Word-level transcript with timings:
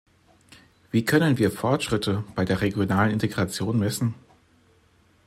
Wie 0.89 1.05
können 1.05 1.37
wir 1.37 1.51
Fortschritte 1.51 2.23
bei 2.33 2.43
der 2.43 2.61
regionalen 2.61 3.11
Integration 3.11 3.77
messen? 3.77 4.15